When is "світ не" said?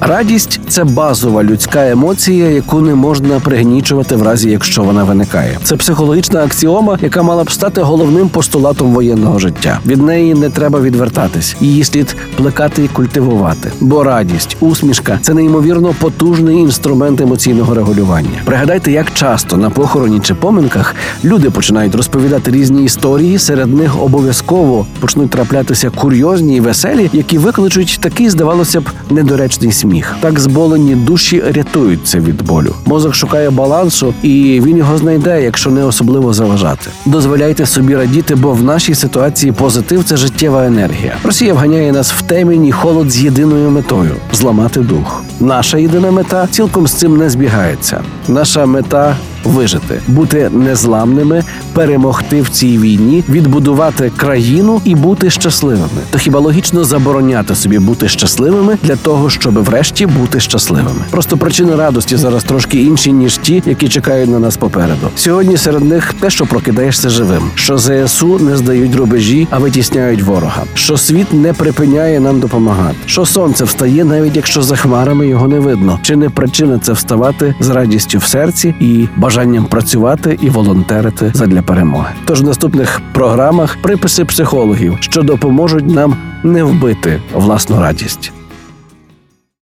70.96-71.52